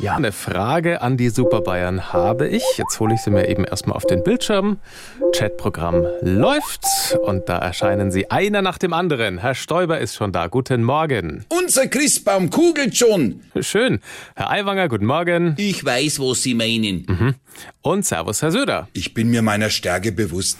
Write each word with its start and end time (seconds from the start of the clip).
Ja, 0.00 0.16
eine 0.16 0.32
Frage 0.32 1.02
an 1.02 1.18
die 1.18 1.28
Super 1.28 1.60
Bayern 1.60 2.10
habe 2.14 2.48
ich. 2.48 2.62
Jetzt 2.78 2.98
hole 3.00 3.14
ich 3.14 3.20
sie 3.20 3.28
mir 3.28 3.48
eben 3.48 3.64
erstmal 3.64 3.96
auf 3.96 4.06
den 4.06 4.22
Bildschirm. 4.24 4.78
Chatprogramm 5.36 6.06
läuft 6.22 6.86
und 7.22 7.50
da 7.50 7.58
erscheinen 7.58 8.10
sie 8.10 8.30
einer 8.30 8.62
nach 8.62 8.78
dem 8.78 8.94
anderen. 8.94 9.36
Herr 9.36 9.54
Stoiber 9.54 9.98
ist 9.98 10.14
schon 10.14 10.32
da. 10.32 10.46
Guten 10.46 10.84
Morgen. 10.84 11.44
Unser 11.50 11.86
Christbaum 11.86 12.48
kugelt 12.48 12.96
schon. 12.96 13.42
Schön. 13.60 14.00
Herr 14.36 14.48
Aiwanger, 14.50 14.88
guten 14.88 15.04
Morgen. 15.04 15.54
Ich 15.58 15.84
weiß, 15.84 16.18
was 16.20 16.42
Sie 16.44 16.54
meinen. 16.54 17.36
Und 17.82 18.06
Servus, 18.06 18.40
Herr 18.40 18.52
Söder. 18.52 18.88
Ich 18.94 19.12
bin 19.12 19.28
mir 19.28 19.42
meiner 19.42 19.68
Stärke 19.68 20.12
bewusst. 20.12 20.56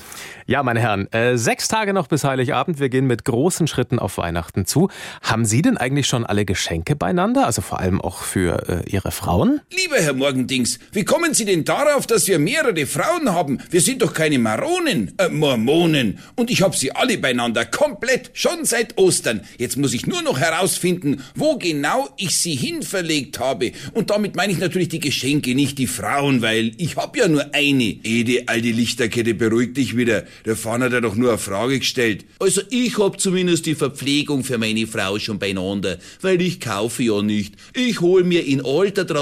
Ja, 0.47 0.63
meine 0.65 0.81
Herren, 0.81 1.11
äh, 1.13 1.39
sechs 1.39 1.69
Tage 1.69 1.93
noch 1.93 2.09
bis 2.09 2.25
Heiligabend. 2.25 2.81
Wir 2.81 2.89
gehen 2.89 3.07
mit 3.07 3.25
großen 3.25 3.69
Schritten 3.69 4.01
auf 4.01 4.19
Weihnachten 4.19 4.67
zu. 4.67 4.91
Haben 5.23 5.45
Sie 5.45 5.63
denn 5.63 5.77
eigentlich 5.77 6.09
schon 6.09 6.27
alle 6.27 6.45
Geschenke 6.45 6.97
beieinander? 6.97 7.47
Also 7.47 7.63
vor 7.63 7.79
allem 7.79 8.01
auch 8.01 8.19
für 8.19 8.69
äh, 8.69 8.91
Ihre 8.91 9.13
Frauen? 9.31 9.61
Lieber 9.71 9.95
Herr 9.95 10.15
Morgendings, 10.15 10.81
wie 10.91 11.05
kommen 11.05 11.35
Sie 11.35 11.45
denn 11.45 11.65
darauf, 11.65 12.05
dass 12.05 12.27
wir 12.27 12.41
mehrere 12.41 12.85
Frauen 12.85 13.33
haben? 13.33 13.61
Wir 13.71 13.81
sind 13.81 14.03
doch 14.03 14.13
keine 14.13 14.41
Maronen, 14.41 15.13
äh, 15.19 15.29
Mormonen. 15.29 16.19
Und 16.35 16.51
ich 16.51 16.63
hab 16.63 16.75
sie 16.75 16.91
alle 16.91 17.17
beieinander, 17.17 17.65
komplett, 17.65 18.33
schon 18.33 18.65
seit 18.65 18.99
Ostern. 18.99 19.43
Jetzt 19.57 19.77
muss 19.77 19.95
ich 19.95 20.09
nur 20.09 20.23
noch 20.23 20.41
herausfinden, 20.41 21.23
wo 21.37 21.57
genau 21.59 22.09
ich 22.17 22.35
sie 22.35 22.57
hinverlegt 22.57 23.39
habe. 23.39 23.71
Und 23.95 24.11
damit 24.11 24.35
meine 24.35 24.53
ich 24.53 24.59
natürlich 24.59 24.89
die 24.89 24.99
Geschenke, 24.99 25.55
nicht 25.55 25.79
die 25.79 25.87
Frauen, 25.87 26.43
weil 26.43 26.73
ich 26.79 26.97
hab 26.97 27.17
ja 27.17 27.29
nur 27.29 27.55
eine. 27.55 27.85
Ede, 28.03 28.49
alte 28.49 28.73
Lichterkette, 28.73 29.35
beruhig 29.35 29.75
dich 29.75 29.97
wieder. 29.97 30.25
Der 30.45 30.57
Fahner 30.57 30.87
hat 30.87 30.93
ja 30.93 31.01
doch 31.01 31.15
nur 31.15 31.29
eine 31.29 31.39
Frage 31.39 31.79
gestellt. 31.79 32.25
Also 32.41 32.63
ich 32.71 32.99
hab 32.99 33.21
zumindest 33.21 33.67
die 33.67 33.77
Verpflegung 33.77 34.43
für 34.43 34.59
meine 34.59 34.89
Frau 34.89 35.21
schon 35.21 35.39
beieinander, 35.39 35.99
weil 36.21 36.43
ich 36.43 36.59
kaufe 36.59 37.05
ja 37.05 37.23
nicht. 37.23 37.55
Ich 37.75 38.01
hol 38.01 38.25
mir 38.25 38.45
in 38.45 38.65
alter 38.65 39.07
Tradition 39.07 39.20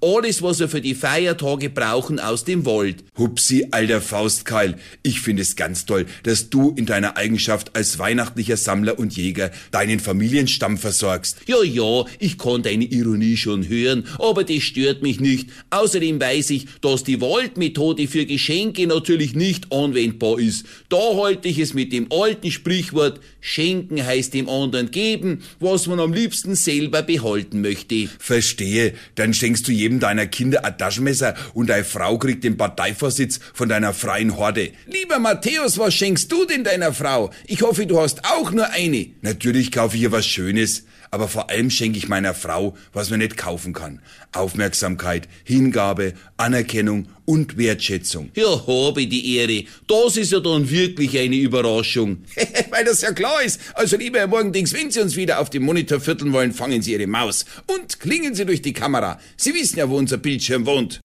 alles, 0.00 0.42
was 0.42 0.60
wir 0.60 0.68
für 0.68 0.80
die 0.80 0.94
Feiertage 0.94 1.70
brauchen, 1.70 2.18
aus 2.18 2.44
dem 2.44 2.64
Wald. 2.64 3.04
Hupsi, 3.18 3.66
alter 3.70 4.00
Faustkeil. 4.00 4.76
Ich 5.02 5.20
finde 5.20 5.42
es 5.42 5.56
ganz 5.56 5.86
toll, 5.86 6.06
dass 6.22 6.50
du 6.50 6.70
in 6.76 6.86
deiner 6.86 7.16
Eigenschaft 7.16 7.76
als 7.76 7.98
weihnachtlicher 7.98 8.56
Sammler 8.56 8.98
und 8.98 9.16
Jäger 9.16 9.50
deinen 9.70 10.00
Familienstamm 10.00 10.78
versorgst. 10.78 11.38
Ja, 11.46 11.62
ja, 11.62 12.04
ich 12.18 12.38
kann 12.38 12.62
deine 12.62 12.84
Ironie 12.84 13.36
schon 13.36 13.68
hören, 13.68 14.04
aber 14.18 14.44
das 14.44 14.62
stört 14.62 15.02
mich 15.02 15.20
nicht. 15.20 15.50
Außerdem 15.70 16.20
weiß 16.20 16.50
ich, 16.50 16.66
dass 16.80 17.04
die 17.04 17.20
Waldmethode 17.20 18.08
für 18.08 18.26
Geschenke 18.26 18.86
natürlich 18.86 19.34
nicht 19.34 19.72
anwendbar 19.72 20.38
ist. 20.38 20.66
Da 20.88 21.16
halte 21.16 21.48
ich 21.48 21.58
es 21.58 21.74
mit 21.74 21.92
dem 21.92 22.06
alten 22.10 22.50
Sprichwort, 22.50 23.20
schenken 23.40 24.04
heißt 24.04 24.34
dem 24.34 24.48
anderen 24.48 24.90
geben, 24.90 25.42
was 25.60 25.86
man 25.86 26.00
am 26.00 26.12
liebsten 26.12 26.54
selber 26.54 27.02
behalten 27.02 27.60
möchte. 27.60 28.08
Verstehe. 28.18 28.94
Dann 29.14 29.34
schenkst 29.34 29.66
du 29.68 29.72
jedem 29.72 30.00
deiner 30.00 30.26
Kinder 30.26 30.64
ein 30.64 30.76
Taschenmesser 30.78 31.34
und 31.54 31.68
deine 31.68 31.84
Frau 31.84 32.18
kriegt 32.18 32.44
den 32.44 32.56
Parteivorsitz 32.56 33.40
von 33.54 33.68
deiner 33.68 33.92
freien 33.94 34.36
Horde. 34.36 34.72
Lieber 34.86 35.18
Matthäus, 35.18 35.78
was 35.78 35.94
schenkst 35.94 36.30
du 36.30 36.44
denn 36.44 36.64
deiner 36.64 36.92
Frau? 36.92 37.30
Ich 37.46 37.62
hoffe, 37.62 37.86
du 37.86 38.00
hast 38.00 38.24
auch 38.24 38.50
nur 38.52 38.70
eine. 38.70 39.08
Natürlich 39.20 39.72
kaufe 39.72 39.96
ich 39.96 40.02
ihr 40.02 40.12
was 40.12 40.26
Schönes, 40.26 40.84
aber 41.12 41.28
vor 41.28 41.50
allem 41.50 41.70
schenke 41.70 41.98
ich 41.98 42.08
meiner 42.08 42.32
Frau, 42.32 42.74
was 42.94 43.10
man 43.10 43.18
nicht 43.18 43.36
kaufen 43.36 43.74
kann. 43.74 44.00
Aufmerksamkeit, 44.32 45.28
Hingabe, 45.44 46.14
Anerkennung 46.38 47.06
und 47.26 47.58
Wertschätzung. 47.58 48.30
Ja, 48.34 48.66
habe 48.66 49.06
die 49.06 49.36
Ehre. 49.36 49.64
Das 49.86 50.16
ist 50.16 50.32
ja 50.32 50.40
dann 50.40 50.70
wirklich 50.70 51.18
eine 51.18 51.36
Überraschung. 51.36 52.24
Weil 52.70 52.86
das 52.86 53.02
ja 53.02 53.12
klar 53.12 53.42
ist. 53.42 53.60
Also 53.74 53.98
lieber 53.98 54.20
Herr 54.20 54.26
Morgendings, 54.26 54.72
wenn 54.72 54.90
Sie 54.90 55.00
uns 55.00 55.14
wieder 55.14 55.38
auf 55.38 55.50
dem 55.50 55.64
Monitor 55.64 56.00
vierteln 56.00 56.32
wollen, 56.32 56.54
fangen 56.54 56.80
Sie 56.80 56.92
Ihre 56.92 57.06
Maus 57.06 57.44
und 57.66 58.00
klingen 58.00 58.34
Sie 58.34 58.46
durch 58.46 58.62
die 58.62 58.72
Kamera. 58.72 59.20
Sie 59.36 59.52
wissen 59.52 59.78
ja, 59.78 59.90
wo 59.90 59.98
unser 59.98 60.16
Bildschirm 60.16 60.64
wohnt. 60.64 61.00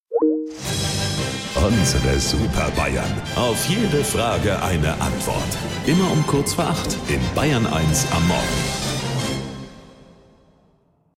Unsere 1.55 2.17
Super 2.17 2.71
Bayern. 2.77 3.21
Auf 3.35 3.67
jede 3.67 4.05
Frage 4.05 4.61
eine 4.63 4.93
Antwort. 5.01 5.57
Immer 5.85 6.09
um 6.11 6.25
kurz 6.25 6.53
vor 6.53 6.65
acht 6.65 6.95
in 7.09 7.19
Bayern 7.35 7.65
1 7.65 8.07
am 8.11 8.25
Morgen. 8.29 8.86